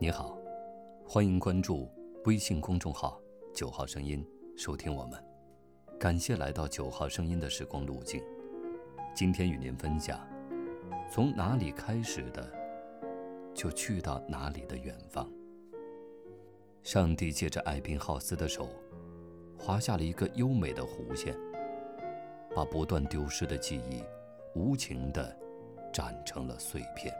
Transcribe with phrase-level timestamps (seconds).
[0.00, 0.36] 你好，
[1.06, 1.88] 欢迎关注
[2.24, 3.20] 微信公众号
[3.54, 4.26] “九号声音”，
[4.58, 5.24] 收听我们。
[6.00, 8.20] 感谢来到“九号声音”的时光路径。
[9.14, 10.18] 今天与您分享：
[11.08, 12.52] 从哪里开始的，
[13.54, 15.30] 就去到哪里的远方。
[16.82, 18.68] 上帝借着艾宾浩斯的手，
[19.56, 21.36] 划下了一个优美的弧线，
[22.52, 24.02] 把不断丢失的记忆，
[24.56, 25.34] 无情地
[25.92, 27.14] 斩成了碎片。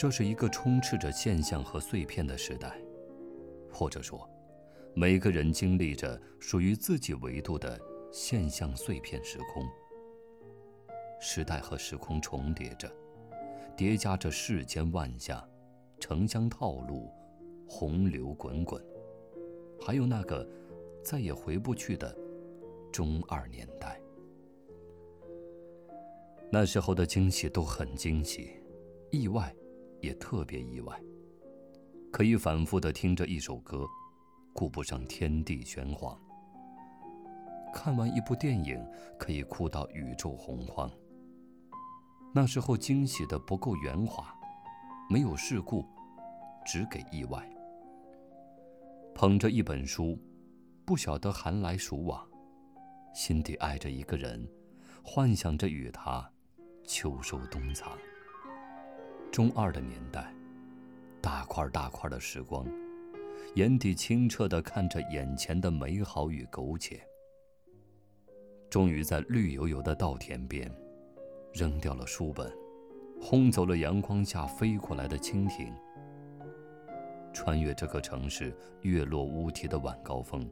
[0.00, 2.80] 这是一个充斥着现象和碎片的时代，
[3.70, 4.26] 或者说，
[4.94, 7.78] 每个人经历着属于自己维度的
[8.10, 9.62] 现象碎片时空。
[11.20, 12.90] 时代和时空重叠着，
[13.76, 15.46] 叠加着世间万象，
[15.98, 17.12] 城乡套路，
[17.68, 18.82] 洪流滚滚，
[19.78, 20.48] 还有那个
[21.04, 22.16] 再也回不去的
[22.90, 24.00] 中二年代。
[26.50, 28.52] 那时候的惊喜都很惊喜，
[29.10, 29.54] 意外。
[30.00, 31.00] 也特别意外，
[32.10, 33.86] 可以反复的听着一首歌，
[34.52, 36.16] 顾不上天地玄黄；
[37.72, 38.84] 看完一部电影，
[39.18, 40.90] 可以哭到宇宙洪荒。
[42.32, 44.34] 那时候惊喜的不够圆滑，
[45.10, 45.84] 没有事故，
[46.64, 47.48] 只给意外。
[49.14, 50.18] 捧着一本书，
[50.84, 52.26] 不晓得寒来暑往，
[53.14, 54.48] 心底爱着一个人，
[55.02, 56.30] 幻想着与他
[56.84, 57.98] 秋收冬藏。
[59.30, 60.34] 中二的年代，
[61.20, 62.66] 大块大块的时光，
[63.54, 67.00] 眼底清澈的看着眼前的美好与苟且。
[68.68, 70.68] 终于在绿油油的稻田边，
[71.52, 72.52] 扔掉了书本，
[73.20, 75.72] 轰走了阳光下飞过来的蜻蜓。
[77.32, 80.50] 穿越这个城市月落乌啼的晚高峰，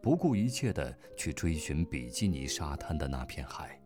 [0.00, 3.78] 不顾一切的去追寻比基尼沙滩的那片海。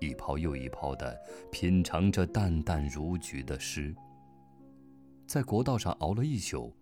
[0.00, 1.20] 一泡又一泡的
[1.50, 3.94] 品尝着淡淡如菊的诗，
[5.26, 6.72] 在国道上熬了一宿，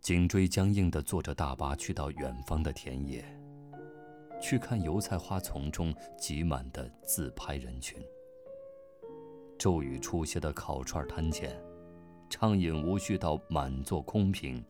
[0.00, 3.24] 颈椎僵硬的坐着大巴去到远方的田野，
[4.40, 8.00] 去看油菜花丛中挤满的自拍人群。
[9.58, 11.60] 骤雨初歇的烤串摊前，
[12.30, 14.64] 畅饮无序到满座空瓶，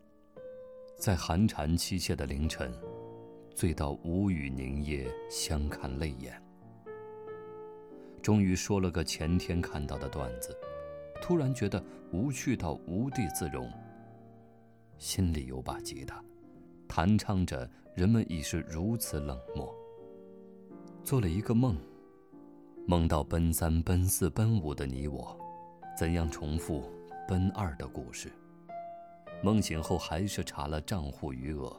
[0.98, 2.72] 在寒蝉凄切的凌晨，
[3.54, 6.41] 醉到无语凝噎，相看泪眼。
[8.22, 10.56] 终于说了个前天看到的段子，
[11.20, 13.68] 突然觉得无趣到无地自容。
[14.96, 16.22] 心里有把吉他，
[16.86, 19.74] 弹唱着人们已是如此冷漠。
[21.02, 21.76] 做了一个梦，
[22.86, 25.36] 梦到奔三、奔四、奔五的你我，
[25.98, 26.88] 怎样重复
[27.26, 28.30] 奔二的故事？
[29.42, 31.76] 梦醒后还是查了账户余额，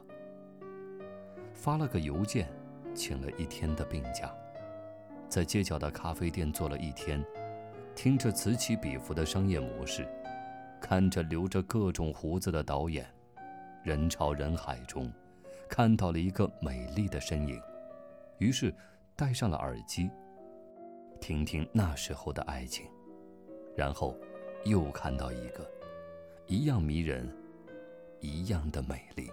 [1.54, 2.46] 发了个邮件，
[2.94, 4.30] 请了一天的病假。
[5.34, 7.20] 在街角的咖啡店坐了一天，
[7.96, 10.06] 听着此起彼伏的商业模式，
[10.80, 13.04] 看着留着各种胡子的导演，
[13.82, 15.12] 人潮人海中，
[15.68, 17.60] 看到了一个美丽的身影，
[18.38, 18.72] 于是
[19.16, 20.08] 戴上了耳机，
[21.20, 22.86] 听听那时候的爱情，
[23.76, 24.16] 然后
[24.64, 25.68] 又看到一个，
[26.46, 27.28] 一样迷人，
[28.20, 29.28] 一样的美丽。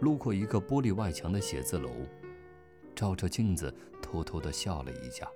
[0.00, 1.88] 路过一个玻璃外墙的写字楼。
[2.94, 5.28] 照着镜子，偷偷的笑了一下，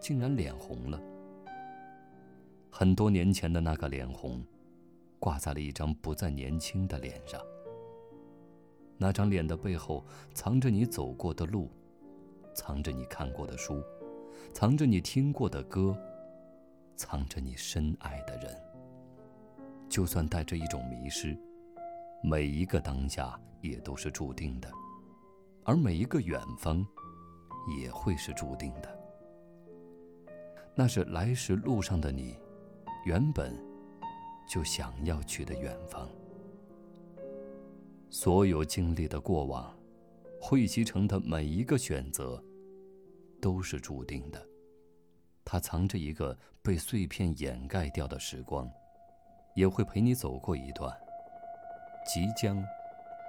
[0.00, 1.00] 竟然脸红了。
[2.70, 4.44] 很多年前的那个脸红，
[5.18, 7.40] 挂在了一张不再年轻的脸上。
[8.96, 11.70] 那张脸的背后，藏着你走过的路，
[12.54, 13.82] 藏着你看过的书，
[14.52, 15.96] 藏着你听过的歌，
[16.96, 18.56] 藏着你深爱的人。
[19.88, 21.36] 就算带着一种迷失，
[22.22, 24.70] 每一个当下也都是注定的。
[25.64, 26.86] 而每一个远方，
[27.78, 28.98] 也会是注定的。
[30.74, 32.38] 那是来时路上的你，
[33.06, 33.56] 原本
[34.46, 36.08] 就想要去的远方。
[38.10, 39.74] 所有经历的过往，
[40.40, 42.42] 汇集成的每一个选择，
[43.40, 44.46] 都是注定的。
[45.44, 48.70] 它藏着一个被碎片掩盖掉的时光，
[49.54, 50.94] 也会陪你走过一段
[52.06, 52.62] 即将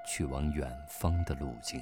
[0.06, 1.82] 去往远方的路径。